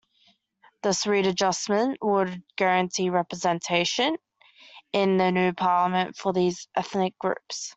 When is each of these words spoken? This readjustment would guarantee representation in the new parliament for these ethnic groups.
This 0.81 1.05
readjustment 1.05 1.99
would 2.01 2.41
guarantee 2.55 3.11
representation 3.11 4.17
in 4.93 5.17
the 5.17 5.29
new 5.29 5.53
parliament 5.53 6.15
for 6.17 6.33
these 6.33 6.67
ethnic 6.73 7.15
groups. 7.19 7.69